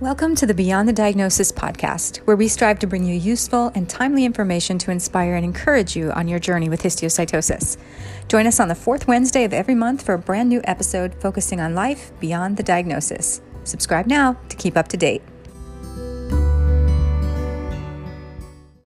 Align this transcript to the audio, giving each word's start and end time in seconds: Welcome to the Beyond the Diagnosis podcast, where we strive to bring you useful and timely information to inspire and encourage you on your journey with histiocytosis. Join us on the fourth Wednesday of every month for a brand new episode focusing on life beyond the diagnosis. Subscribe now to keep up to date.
Welcome 0.00 0.36
to 0.36 0.46
the 0.46 0.54
Beyond 0.54 0.88
the 0.88 0.92
Diagnosis 0.92 1.50
podcast, 1.50 2.18
where 2.18 2.36
we 2.36 2.46
strive 2.46 2.78
to 2.78 2.86
bring 2.86 3.02
you 3.02 3.16
useful 3.16 3.72
and 3.74 3.90
timely 3.90 4.24
information 4.24 4.78
to 4.78 4.92
inspire 4.92 5.34
and 5.34 5.44
encourage 5.44 5.96
you 5.96 6.12
on 6.12 6.28
your 6.28 6.38
journey 6.38 6.68
with 6.68 6.84
histiocytosis. 6.84 7.76
Join 8.28 8.46
us 8.46 8.60
on 8.60 8.68
the 8.68 8.76
fourth 8.76 9.08
Wednesday 9.08 9.42
of 9.42 9.52
every 9.52 9.74
month 9.74 10.02
for 10.02 10.14
a 10.14 10.18
brand 10.18 10.50
new 10.50 10.60
episode 10.62 11.20
focusing 11.20 11.58
on 11.60 11.74
life 11.74 12.12
beyond 12.20 12.56
the 12.56 12.62
diagnosis. 12.62 13.40
Subscribe 13.64 14.06
now 14.06 14.36
to 14.48 14.56
keep 14.56 14.76
up 14.76 14.86
to 14.86 14.96
date. 14.96 15.20